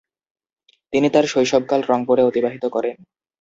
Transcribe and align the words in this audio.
তিনি 0.93 1.07
তার 1.09 1.25
শৈশবকাল 1.25 1.81
রংপুরে 1.89 2.23
অতিবাহিত 2.23 2.63
করেন। 2.65 2.95